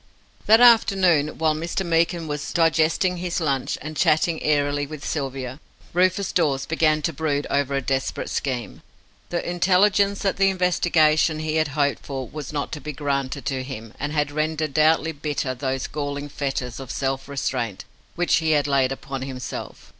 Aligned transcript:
That 0.47 0.59
afternoon, 0.61 1.37
while 1.37 1.53
Mr. 1.53 1.85
Meekin 1.85 2.25
was 2.27 2.51
digesting 2.53 3.17
his 3.17 3.39
lunch, 3.39 3.77
and 3.83 3.95
chatting 3.95 4.41
airily 4.41 4.87
with 4.87 5.05
Sylvia, 5.07 5.59
Rufus 5.93 6.31
Dawes 6.31 6.65
began 6.65 7.03
to 7.03 7.13
brood 7.13 7.45
over 7.51 7.75
a 7.75 7.83
desperate 7.83 8.27
scheme. 8.31 8.81
The 9.29 9.47
intelligence 9.47 10.23
that 10.23 10.37
the 10.37 10.49
investigation 10.49 11.37
he 11.37 11.57
had 11.57 11.67
hoped 11.77 12.03
for 12.03 12.27
was 12.27 12.51
not 12.51 12.71
to 12.71 12.81
be 12.81 12.93
granted 12.93 13.45
to 13.45 13.61
him 13.61 13.93
had 13.99 14.31
rendered 14.31 14.73
doubly 14.73 15.11
bitter 15.11 15.53
those 15.53 15.85
galling 15.85 16.29
fetters 16.29 16.79
of 16.79 16.89
self 16.89 17.27
restraint 17.29 17.85
which 18.15 18.37
he 18.37 18.53
had 18.53 18.65
laid 18.65 18.91
upon 18.91 19.21
himself. 19.21 19.89